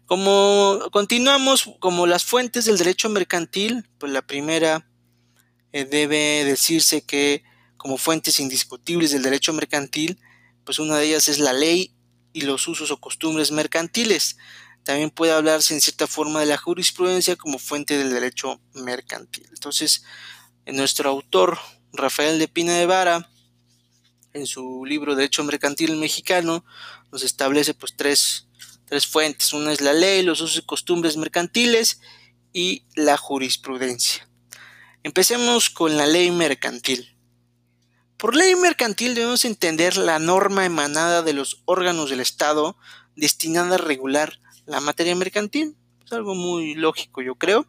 Como 0.05 0.81
continuamos 0.91 1.69
como 1.79 2.05
las 2.05 2.25
fuentes 2.25 2.65
del 2.65 2.77
derecho 2.77 3.09
mercantil, 3.09 3.87
pues 3.97 4.11
la 4.11 4.21
primera 4.21 4.87
eh, 5.71 5.85
debe 5.85 6.45
decirse 6.45 7.01
que 7.01 7.43
como 7.77 7.97
fuentes 7.97 8.39
indiscutibles 8.39 9.11
del 9.11 9.23
derecho 9.23 9.51
mercantil, 9.53 10.19
pues 10.63 10.79
una 10.79 10.97
de 10.97 11.07
ellas 11.07 11.27
es 11.27 11.39
la 11.39 11.53
ley 11.53 11.95
y 12.33 12.41
los 12.41 12.67
usos 12.67 12.91
o 12.91 12.99
costumbres 12.99 13.51
mercantiles. 13.51 14.37
También 14.83 15.09
puede 15.09 15.31
hablarse 15.31 15.73
en 15.73 15.81
cierta 15.81 16.05
forma 16.05 16.39
de 16.39 16.45
la 16.45 16.57
jurisprudencia 16.57 17.35
como 17.35 17.57
fuente 17.57 17.97
del 17.97 18.11
derecho 18.11 18.61
mercantil. 18.73 19.47
Entonces, 19.51 20.03
en 20.65 20.75
nuestro 20.75 21.09
autor, 21.09 21.57
Rafael 21.93 22.37
de 22.37 22.47
Pina 22.47 22.73
de 22.73 22.85
Vara, 22.85 23.29
en 24.33 24.45
su 24.45 24.85
libro 24.85 25.15
Derecho 25.15 25.43
Mercantil 25.43 25.95
Mexicano, 25.95 26.65
nos 27.11 27.23
establece 27.23 27.73
pues 27.73 27.95
tres 27.95 28.47
tres 28.85 29.07
fuentes. 29.07 29.53
Una 29.53 29.71
es 29.71 29.81
la 29.81 29.93
ley, 29.93 30.23
los 30.23 30.41
usos 30.41 30.57
y 30.57 30.65
costumbres 30.65 31.17
mercantiles 31.17 31.99
y 32.53 32.85
la 32.95 33.17
jurisprudencia. 33.17 34.27
Empecemos 35.03 35.69
con 35.69 35.97
la 35.97 36.07
ley 36.07 36.31
mercantil. 36.31 37.15
Por 38.17 38.35
ley 38.35 38.55
mercantil 38.55 39.13
debemos 39.13 39.45
entender 39.45 39.97
la 39.97 40.19
norma 40.19 40.65
emanada 40.65 41.21
de 41.21 41.33
los 41.33 41.61
órganos 41.65 42.09
del 42.09 42.21
Estado 42.21 42.77
destinada 43.15 43.75
a 43.75 43.77
regular 43.77 44.39
la 44.65 44.79
materia 44.79 45.15
mercantil. 45.15 45.75
Es 46.05 46.13
algo 46.13 46.33
muy 46.33 46.75
lógico, 46.75 47.21
yo 47.21 47.35
creo. 47.35 47.67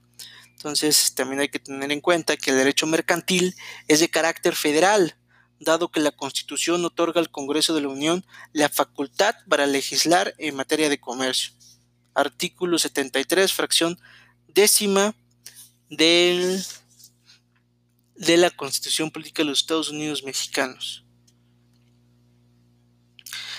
Entonces, 0.53 1.15
también 1.15 1.41
hay 1.41 1.49
que 1.49 1.59
tener 1.59 1.93
en 1.93 2.01
cuenta 2.01 2.37
que 2.37 2.51
el 2.51 2.57
derecho 2.57 2.87
mercantil 2.87 3.55
es 3.89 4.01
de 4.01 4.09
carácter 4.09 4.55
federal, 4.55 5.17
dado 5.59 5.91
que 5.91 6.01
la 6.01 6.13
Constitución 6.13 6.85
otorga 6.85 7.21
al 7.21 7.31
Congreso 7.31 7.75
de 7.75 7.81
la 7.81 7.89
Unión 7.89 8.25
la 8.53 8.69
facultad 8.69 9.35
para 9.49 9.67
legislar 9.67 10.35
en 10.39 10.57
materia 10.57 10.89
de 10.89 11.01
comercio. 11.01 11.53
Artículo 12.15 12.79
73, 12.79 13.53
fracción 13.53 13.99
décima 14.49 15.15
del, 15.91 16.65
de 18.15 18.37
la 18.37 18.51
Constitución 18.51 19.11
Política 19.11 19.43
de 19.43 19.51
los 19.51 19.61
Estados 19.61 19.91
Unidos 19.91 20.25
Mexicanos. 20.25 21.05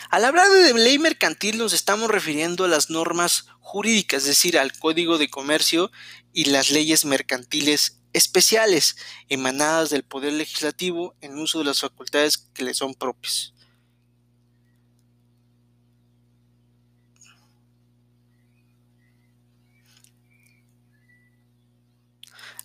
Al 0.10 0.24
hablar 0.24 0.50
de 0.50 0.74
ley 0.74 1.00
mercantil 1.00 1.58
nos 1.58 1.74
estamos 1.74 2.10
refiriendo 2.10 2.64
a 2.64 2.70
las 2.70 2.90
normas 2.90 3.48
jurídicas, 3.60 4.24
es 4.24 4.30
decir, 4.30 4.58
al 4.58 4.72
Código 4.78 5.18
de 5.18 5.30
Comercio 5.30 5.92
y 6.32 6.46
las 6.46 6.72
leyes 6.72 7.04
mercantiles 7.04 7.97
especiales 8.14 8.96
emanadas 9.30 9.90
del 9.90 10.04
Poder 10.04 10.34
Legislativo 10.34 11.16
en 11.22 11.38
uso 11.38 11.60
de 11.60 11.66
las 11.66 11.82
facultades 11.82 12.38
que 12.38 12.64
le 12.64 12.74
son 12.74 12.94
propias. 12.94 13.54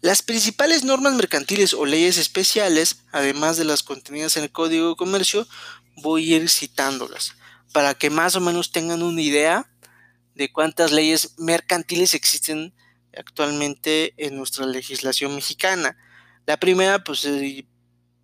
Las 0.01 0.23
principales 0.23 0.83
normas 0.83 1.15
mercantiles 1.15 1.75
o 1.75 1.87
leyes 1.87 2.19
especiales, 2.19 3.05
además 3.13 3.57
de 3.57 3.65
las 3.65 3.85
contenidas 3.85 4.37
en 4.37 4.43
el 4.43 4.51
Código 4.51 4.89
de 4.89 4.97
Comercio, 4.97 5.47
voy 5.95 6.35
a 6.35 6.39
ir 6.39 6.51
citándolas 6.51 7.37
para 7.73 7.95
que 7.95 8.11
más 8.11 8.37
o 8.37 8.41
menos 8.41 8.73
tengan 8.73 9.03
una 9.03 9.23
idea 9.23 9.71
de 10.35 10.53
cuántas 10.53 10.93
leyes 10.93 11.35
mercantiles 11.39 12.15
existen 12.15 12.75
actualmente 13.17 14.15
en 14.17 14.37
nuestra 14.37 14.67
legislación 14.67 15.35
mexicana. 15.35 15.97
La 16.47 16.59
primera, 16.59 17.05
pues 17.05 17.27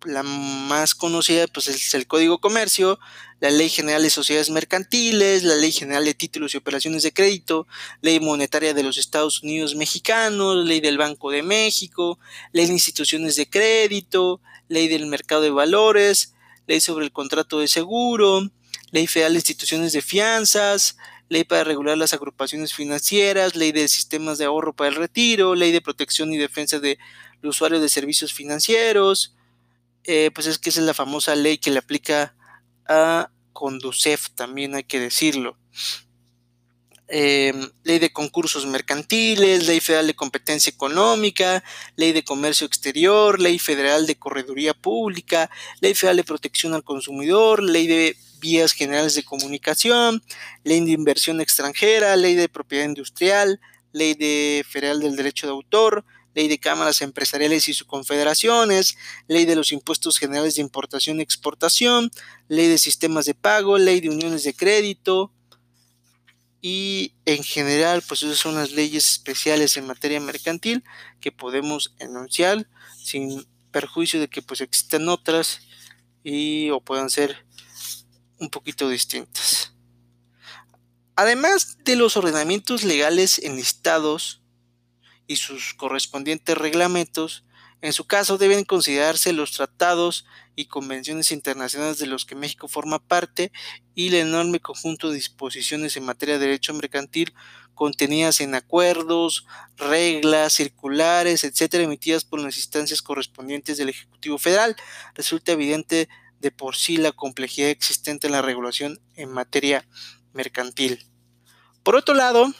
la 0.05 0.23
más 0.23 0.95
conocida, 0.95 1.47
pues 1.47 1.67
es 1.67 1.93
el 1.93 2.07
Código 2.07 2.39
Comercio, 2.39 2.99
la 3.39 3.49
Ley 3.49 3.69
General 3.69 4.01
de 4.01 4.09
Sociedades 4.09 4.49
Mercantiles, 4.49 5.43
la 5.43 5.55
Ley 5.55 5.71
General 5.71 6.03
de 6.03 6.13
Títulos 6.13 6.53
y 6.53 6.57
Operaciones 6.57 7.03
de 7.03 7.13
Crédito, 7.13 7.67
Ley 8.01 8.19
Monetaria 8.19 8.73
de 8.73 8.83
los 8.83 8.97
Estados 8.97 9.43
Unidos 9.43 9.75
Mexicanos, 9.75 10.65
Ley 10.65 10.81
del 10.81 10.97
Banco 10.97 11.31
de 11.31 11.43
México, 11.43 12.19
Ley 12.51 12.67
de 12.67 12.73
Instituciones 12.73 13.35
de 13.35 13.49
Crédito, 13.49 14.41
Ley 14.67 14.87
del 14.87 15.05
Mercado 15.07 15.41
de 15.41 15.49
Valores, 15.49 16.33
Ley 16.67 16.81
sobre 16.81 17.05
el 17.05 17.11
Contrato 17.11 17.59
de 17.59 17.67
Seguro, 17.67 18.49
Ley 18.91 19.07
Federal 19.07 19.33
de 19.33 19.39
Instituciones 19.39 19.93
de 19.93 20.01
Fianzas, 20.01 20.97
ley 21.29 21.43
para 21.43 21.63
regular 21.63 21.97
las 21.97 22.13
agrupaciones 22.13 22.73
financieras, 22.73 23.55
ley 23.55 23.71
de 23.71 23.87
sistemas 23.87 24.37
de 24.37 24.45
ahorro 24.45 24.73
para 24.75 24.89
el 24.89 24.95
retiro, 24.95 25.55
ley 25.55 25.71
de 25.71 25.81
protección 25.81 26.33
y 26.33 26.37
defensa 26.37 26.79
de 26.79 26.97
los 27.41 27.55
usuarios 27.55 27.81
de 27.81 27.89
servicios 27.89 28.33
financieros, 28.33 29.35
eh, 30.03 30.31
pues 30.33 30.47
es 30.47 30.57
que 30.57 30.71
esa 30.71 30.81
es 30.81 30.85
la 30.85 30.93
famosa 30.93 31.35
ley 31.35 31.57
que 31.57 31.71
le 31.71 31.79
aplica 31.79 32.35
a 32.87 33.29
Conducef, 33.53 34.29
también 34.31 34.75
hay 34.75 34.83
que 34.83 34.99
decirlo. 34.99 35.57
Em, 37.11 37.71
ley 37.83 37.97
de 37.97 38.13
concursos 38.13 38.67
mercantiles, 38.67 39.65
ley 39.65 39.79
federal 39.79 40.05
de 40.05 40.15
competencia 40.15 40.69
económica, 40.69 41.63
ley 41.95 42.11
de 42.11 42.23
comercio 42.23 42.67
exterior, 42.67 43.39
ley 43.41 43.57
federal 43.57 44.05
de 44.05 44.15
correduría 44.15 44.75
pública, 44.75 45.49
ley 45.81 45.95
federal 45.95 46.17
de 46.17 46.23
protección 46.23 46.75
al 46.75 46.83
consumidor, 46.83 47.63
ley 47.63 47.87
de 47.87 48.15
vías 48.39 48.73
generales 48.73 49.15
de 49.15 49.23
comunicación, 49.23 50.23
ley 50.63 50.83
de 50.85 50.91
inversión 50.91 51.41
extranjera, 51.41 52.15
ley 52.15 52.35
de 52.35 52.49
propiedad 52.49 52.85
industrial, 52.85 53.59
ley 53.91 54.13
de 54.13 54.65
federal 54.67 54.99
del 54.99 55.15
derecho 55.15 55.47
de 55.47 55.53
autor, 55.53 56.05
ley 56.33 56.47
de 56.47 56.59
cámaras 56.59 57.01
empresariales 57.01 57.67
y 57.67 57.73
sus 57.73 57.87
confederaciones, 57.87 58.97
ley 59.27 59.45
de 59.45 59.55
los 59.55 59.71
impuestos 59.71 60.17
generales 60.17 60.55
de 60.55 60.61
importación 60.61 61.19
y 61.19 61.23
exportación, 61.23 62.11
ley 62.47 62.67
de 62.67 62.77
sistemas 62.77 63.25
de 63.25 63.33
pago, 63.33 63.77
ley 63.77 63.99
de 63.99 64.09
uniones 64.09 64.43
de 64.43 64.53
crédito. 64.53 65.33
Y 66.61 67.13
en 67.25 67.43
general 67.43 68.03
pues 68.07 68.21
esas 68.23 68.37
son 68.37 68.55
las 68.55 68.71
leyes 68.71 69.07
especiales 69.07 69.77
en 69.77 69.87
materia 69.87 70.19
mercantil 70.19 70.83
que 71.21 71.31
podemos 71.31 71.95
enunciar 71.99 72.67
sin 73.01 73.47
perjuicio 73.71 74.19
de 74.19 74.27
que 74.27 74.41
pues 74.41 74.61
existan 74.61 75.07
otras 75.07 75.61
y 76.23 76.69
o 76.69 76.81
puedan 76.81 77.09
ser 77.09 77.45
un 78.39 78.49
poquito 78.49 78.89
distintas. 78.89 79.73
Además 81.15 81.77
de 81.83 81.95
los 81.95 82.15
ordenamientos 82.15 82.83
legales 82.83 83.39
enlistados 83.39 84.41
y 85.27 85.35
sus 85.35 85.73
correspondientes 85.73 86.57
reglamentos, 86.57 87.43
en 87.81 87.93
su 87.93 88.07
caso 88.07 88.37
deben 88.37 88.65
considerarse 88.65 89.31
los 89.31 89.51
tratados 89.51 90.25
y 90.55 90.65
convenciones 90.65 91.31
internacionales 91.31 91.97
de 91.97 92.07
los 92.07 92.25
que 92.25 92.35
México 92.35 92.67
forma 92.67 92.99
parte 92.99 93.51
y 93.95 94.07
el 94.07 94.15
enorme 94.15 94.59
conjunto 94.59 95.09
de 95.09 95.15
disposiciones 95.15 95.95
en 95.95 96.03
materia 96.05 96.37
de 96.37 96.45
derecho 96.45 96.73
mercantil 96.73 97.33
contenidas 97.79 98.41
en 98.41 98.55
acuerdos, 98.55 99.47
reglas, 99.77 100.51
circulares, 100.51 101.45
etcétera, 101.45 101.85
emitidas 101.85 102.25
por 102.25 102.41
las 102.41 102.57
instancias 102.57 103.01
correspondientes 103.01 103.77
del 103.77 103.87
Ejecutivo 103.87 104.37
Federal. 104.37 104.75
Resulta 105.15 105.53
evidente 105.53 106.09
de 106.39 106.51
por 106.51 106.75
sí 106.75 106.97
la 106.97 107.11
complejidad 107.11 107.69
existente 107.69 108.27
en 108.27 108.33
la 108.33 108.41
regulación 108.41 108.99
en 109.15 109.29
materia 109.29 109.87
mercantil. 110.33 111.05
Por 111.83 111.95
otro 111.95 112.13
lado, 112.13 112.53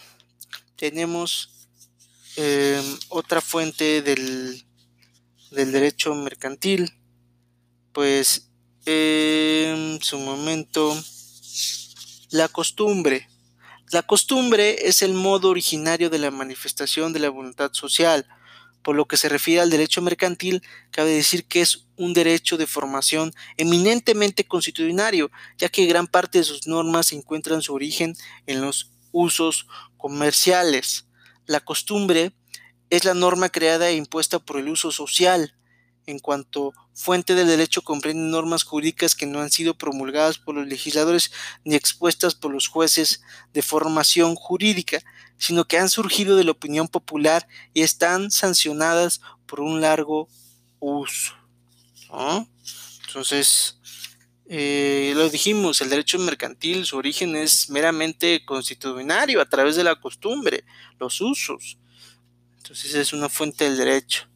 tenemos 0.75 1.67
em, 2.35 2.83
otra 3.09 3.41
fuente 3.41 4.01
del, 4.01 4.65
del, 5.51 5.71
derecho 5.71 6.13
mercantil, 6.15 6.93
pues 7.93 8.49
en 8.85 10.01
su 10.01 10.19
momento 10.19 10.97
la 12.31 12.47
costumbre. 12.47 13.29
La 13.91 14.03
costumbre 14.03 14.87
es 14.87 15.01
el 15.01 15.13
modo 15.13 15.49
originario 15.49 16.09
de 16.09 16.19
la 16.19 16.31
manifestación 16.31 17.11
de 17.11 17.19
la 17.19 17.29
voluntad 17.29 17.71
social, 17.73 18.27
por 18.83 18.95
lo 18.95 19.07
que 19.07 19.17
se 19.17 19.29
refiere 19.29 19.61
al 19.61 19.69
derecho 19.69 20.01
mercantil, 20.01 20.63
cabe 20.91 21.11
decir 21.11 21.45
que 21.45 21.61
es 21.61 21.87
un 21.95 22.13
derecho 22.13 22.57
de 22.57 22.67
formación 22.67 23.33
eminentemente 23.57 24.45
constitucionario, 24.45 25.31
ya 25.57 25.69
que 25.69 25.85
gran 25.85 26.07
parte 26.07 26.39
de 26.39 26.43
sus 26.45 26.67
normas 26.67 27.11
encuentran 27.11 27.61
su 27.61 27.73
origen 27.73 28.15
en 28.47 28.61
los 28.61 28.91
usos 29.11 29.67
comerciales. 29.97 31.07
La 31.45 31.59
costumbre 31.59 32.33
es 32.89 33.05
la 33.05 33.13
norma 33.13 33.49
creada 33.49 33.89
e 33.89 33.95
impuesta 33.95 34.39
por 34.39 34.57
el 34.57 34.69
uso 34.69 34.91
social. 34.91 35.55
En 36.09 36.17
cuanto 36.17 36.73
fuente 36.95 37.35
del 37.35 37.45
derecho 37.45 37.83
comprende 37.83 38.31
normas 38.31 38.63
jurídicas 38.63 39.13
que 39.13 39.27
no 39.27 39.41
han 39.41 39.51
sido 39.51 39.77
promulgadas 39.77 40.39
por 40.39 40.55
los 40.55 40.65
legisladores 40.65 41.31
ni 41.63 41.75
expuestas 41.75 42.33
por 42.33 42.51
los 42.51 42.67
jueces 42.67 43.21
de 43.53 43.61
formación 43.61 44.33
jurídica, 44.33 45.03
sino 45.37 45.65
que 45.65 45.77
han 45.77 45.87
surgido 45.87 46.35
de 46.35 46.45
la 46.45 46.51
opinión 46.51 46.87
popular 46.87 47.47
y 47.75 47.83
están 47.83 48.31
sancionadas 48.31 49.21
por 49.45 49.59
un 49.59 49.81
largo 49.81 50.27
uso. 50.79 51.35
Entonces, 53.05 53.77
eh, 54.47 55.13
lo 55.15 55.29
dijimos, 55.29 55.79
el 55.81 55.91
derecho 55.91 56.17
mercantil, 56.17 56.87
su 56.87 56.97
origen 56.97 57.35
es 57.35 57.69
meramente 57.69 58.43
constitucionario 58.45 59.41
a 59.41 59.45
través 59.45 59.75
de 59.75 59.83
la 59.83 60.01
costumbre, 60.01 60.63
los 60.99 61.21
usos. 61.21 61.77
Entonces 62.57 62.95
es 62.95 63.13
una 63.13 63.29
fuente 63.29 63.65
del 63.65 63.77
derecho. 63.77 64.27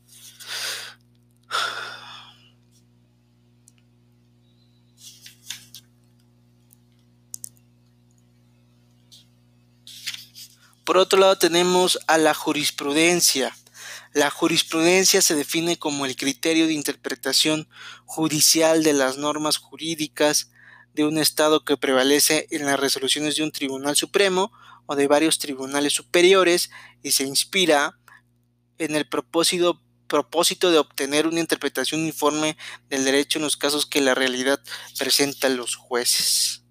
Por 10.83 10.97
otro 10.97 11.17
lado 11.17 11.37
tenemos 11.37 11.97
a 12.07 12.17
la 12.17 12.33
jurisprudencia. 12.33 13.55
La 14.13 14.29
jurisprudencia 14.29 15.21
se 15.21 15.33
define 15.33 15.77
como 15.77 16.05
el 16.05 16.15
criterio 16.17 16.67
de 16.67 16.73
interpretación 16.73 17.69
judicial 18.05 18.83
de 18.83 18.93
las 18.93 19.17
normas 19.17 19.57
jurídicas 19.57 20.51
de 20.93 21.05
un 21.05 21.17
Estado 21.17 21.63
que 21.63 21.77
prevalece 21.77 22.47
en 22.51 22.65
las 22.65 22.79
resoluciones 22.79 23.35
de 23.35 23.43
un 23.43 23.51
Tribunal 23.51 23.95
Supremo 23.95 24.51
o 24.85 24.95
de 24.95 25.07
varios 25.07 25.39
tribunales 25.39 25.93
superiores 25.93 26.69
y 27.01 27.11
se 27.11 27.23
inspira 27.23 27.97
en 28.77 28.95
el 28.95 29.07
propósito, 29.07 29.81
propósito 30.07 30.71
de 30.71 30.77
obtener 30.77 31.27
una 31.27 31.39
interpretación 31.39 32.01
uniforme 32.01 32.57
del 32.89 33.03
derecho 33.03 33.39
en 33.39 33.43
los 33.43 33.57
casos 33.57 33.85
que 33.85 34.01
la 34.01 34.15
realidad 34.15 34.59
presenta 34.97 35.49
los 35.49 35.75
jueces. 35.75 36.63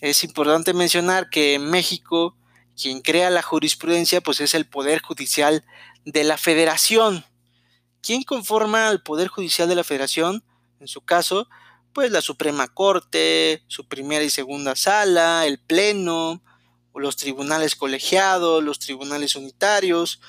Es 0.00 0.24
importante 0.24 0.72
mencionar 0.72 1.28
que 1.30 1.54
en 1.54 1.70
México 1.70 2.36
quien 2.80 3.02
crea 3.02 3.30
la 3.30 3.42
jurisprudencia 3.42 4.20
pues 4.20 4.40
es 4.40 4.54
el 4.54 4.66
Poder 4.66 5.02
Judicial 5.02 5.64
de 6.04 6.24
la 6.24 6.38
Federación. 6.38 7.24
¿Quién 8.00 8.22
conforma 8.22 8.88
al 8.88 9.02
Poder 9.02 9.28
Judicial 9.28 9.68
de 9.68 9.74
la 9.74 9.84
Federación? 9.84 10.42
En 10.78 10.88
su 10.88 11.02
caso, 11.02 11.48
pues 11.92 12.10
la 12.10 12.22
Suprema 12.22 12.68
Corte, 12.68 13.64
su 13.66 13.86
primera 13.86 14.24
y 14.24 14.30
segunda 14.30 14.76
sala, 14.76 15.44
el 15.46 15.58
Pleno, 15.58 16.42
los 16.94 17.16
tribunales 17.16 17.76
colegiados, 17.76 18.62
los 18.62 18.78
tribunales 18.78 19.36
unitarios 19.36 20.20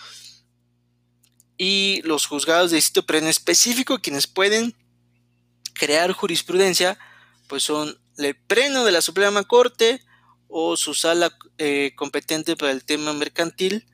y 1.63 2.01
los 2.01 2.25
juzgados 2.25 2.71
de 2.71 2.77
distrito, 2.77 3.05
pero 3.05 3.27
específico 3.27 3.99
quienes 3.99 4.25
pueden 4.25 4.75
crear 5.73 6.11
jurisprudencia, 6.11 6.97
pues 7.47 7.61
son 7.61 7.99
el 8.17 8.35
Pleno 8.35 8.83
de 8.83 8.91
la 8.91 8.99
Suprema 8.99 9.43
Corte 9.43 10.01
o 10.47 10.75
su 10.75 10.95
sala 10.95 11.37
eh, 11.59 11.93
competente 11.95 12.55
para 12.55 12.71
el 12.71 12.83
tema 12.83 13.13
mercantil 13.13 13.85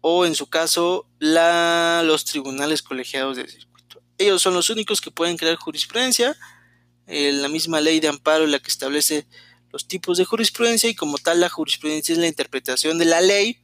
o 0.00 0.26
en 0.26 0.34
su 0.34 0.48
caso 0.48 1.08
la, 1.20 2.02
los 2.04 2.24
tribunales 2.24 2.82
colegiados 2.82 3.36
de 3.36 3.46
circuito. 3.46 4.02
Ellos 4.18 4.42
son 4.42 4.54
los 4.54 4.68
únicos 4.68 5.00
que 5.00 5.12
pueden 5.12 5.36
crear 5.36 5.54
jurisprudencia. 5.54 6.36
Eh, 7.06 7.30
la 7.30 7.48
misma 7.48 7.80
ley 7.80 8.00
de 8.00 8.08
amparo 8.08 8.46
es 8.46 8.50
la 8.50 8.58
que 8.58 8.70
establece 8.72 9.28
los 9.70 9.86
tipos 9.86 10.18
de 10.18 10.24
jurisprudencia 10.24 10.90
y 10.90 10.96
como 10.96 11.18
tal 11.18 11.38
la 11.38 11.50
jurisprudencia 11.50 12.14
es 12.14 12.18
la 12.18 12.26
interpretación 12.26 12.98
de 12.98 13.04
la 13.04 13.20
ley, 13.20 13.60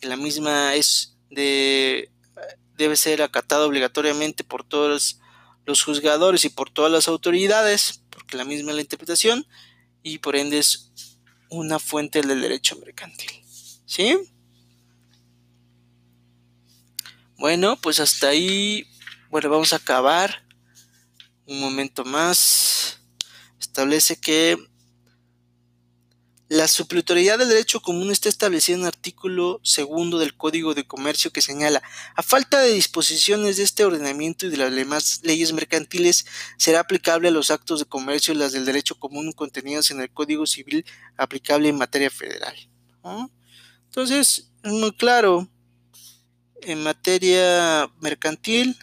que 0.00 0.08
la 0.08 0.16
misma 0.16 0.74
es 0.74 1.18
de 1.28 2.15
debe 2.76 2.96
ser 2.96 3.22
acatada 3.22 3.66
obligatoriamente 3.66 4.44
por 4.44 4.64
todos 4.64 5.20
los 5.64 5.82
juzgadores 5.82 6.44
y 6.44 6.48
por 6.48 6.70
todas 6.70 6.92
las 6.92 7.08
autoridades, 7.08 8.02
porque 8.10 8.36
la 8.36 8.44
misma 8.44 8.70
es 8.70 8.76
la 8.76 8.82
interpretación 8.82 9.46
y 10.02 10.18
por 10.18 10.36
ende 10.36 10.58
es 10.58 10.92
una 11.50 11.78
fuente 11.78 12.22
del 12.22 12.40
derecho 12.40 12.76
mercantil. 12.76 13.30
¿Sí? 13.84 14.16
Bueno, 17.38 17.76
pues 17.80 18.00
hasta 18.00 18.28
ahí, 18.28 18.86
bueno, 19.30 19.50
vamos 19.50 19.72
a 19.72 19.76
acabar 19.76 20.46
un 21.46 21.60
momento 21.60 22.04
más. 22.04 23.00
Establece 23.60 24.16
que 24.16 24.56
la 26.48 26.68
supletoriedad 26.68 27.38
del 27.38 27.48
derecho 27.48 27.80
común 27.80 28.12
está 28.12 28.28
establecida 28.28 28.76
en 28.76 28.82
el 28.82 28.88
artículo 28.88 29.60
segundo 29.64 30.18
del 30.18 30.36
Código 30.36 30.74
de 30.74 30.86
Comercio 30.86 31.32
que 31.32 31.42
señala, 31.42 31.82
a 32.14 32.22
falta 32.22 32.60
de 32.60 32.72
disposiciones 32.72 33.56
de 33.56 33.64
este 33.64 33.84
ordenamiento 33.84 34.46
y 34.46 34.50
de 34.50 34.56
las 34.56 34.72
demás 34.72 35.20
leyes 35.24 35.52
mercantiles, 35.52 36.24
será 36.56 36.80
aplicable 36.80 37.28
a 37.28 37.32
los 37.32 37.50
actos 37.50 37.80
de 37.80 37.86
comercio 37.86 38.32
las 38.34 38.52
del 38.52 38.64
derecho 38.64 38.94
común 38.94 39.32
contenidas 39.32 39.90
en 39.90 40.00
el 40.00 40.10
Código 40.10 40.46
Civil 40.46 40.84
aplicable 41.16 41.68
en 41.68 41.78
materia 41.78 42.10
federal. 42.10 42.54
Entonces, 43.86 44.48
es 44.62 44.72
muy 44.72 44.92
claro, 44.92 45.48
en 46.62 46.82
materia 46.82 47.90
mercantil, 48.00 48.76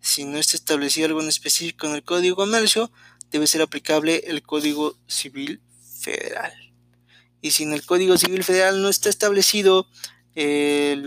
si 0.00 0.24
no 0.24 0.38
está 0.38 0.56
establecido 0.56 1.08
algo 1.08 1.20
en 1.20 1.28
específico 1.28 1.88
en 1.88 1.94
el 1.94 2.04
Código 2.04 2.36
de 2.36 2.46
Comercio, 2.46 2.92
debe 3.32 3.48
ser 3.48 3.62
aplicable 3.62 4.22
el 4.26 4.42
Código 4.42 4.96
Civil 5.08 5.60
Federal 6.00 6.61
y 7.42 7.50
si 7.50 7.64
en 7.64 7.72
el 7.74 7.84
Código 7.84 8.16
Civil 8.16 8.44
Federal 8.44 8.80
no 8.80 8.88
está 8.88 9.10
establecido 9.10 9.86
eh, 10.34 11.02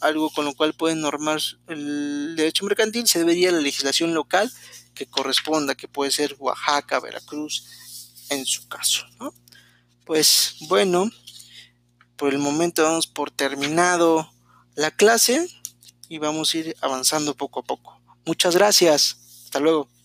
algo 0.00 0.30
con 0.30 0.44
lo 0.44 0.54
cual 0.54 0.74
pueden 0.74 1.00
normar 1.00 1.40
el 1.68 2.34
derecho 2.36 2.66
mercantil, 2.66 3.06
se 3.06 3.20
debería 3.20 3.52
la 3.52 3.60
legislación 3.60 4.12
local 4.12 4.52
que 4.94 5.06
corresponda, 5.06 5.74
que 5.74 5.88
puede 5.88 6.10
ser 6.10 6.36
Oaxaca, 6.38 7.00
Veracruz, 7.00 7.64
en 8.28 8.44
su 8.44 8.68
caso. 8.68 9.06
Pues 10.04 10.56
bueno, 10.68 11.10
por 12.16 12.32
el 12.32 12.38
momento 12.38 12.82
vamos 12.82 13.06
por 13.06 13.30
terminado 13.30 14.30
la 14.74 14.90
clase 14.90 15.48
y 16.08 16.18
vamos 16.18 16.52
a 16.52 16.58
ir 16.58 16.76
avanzando 16.80 17.34
poco 17.34 17.60
a 17.60 17.64
poco. 17.64 18.00
Muchas 18.24 18.56
gracias. 18.56 19.18
Hasta 19.44 19.60
luego. 19.60 19.95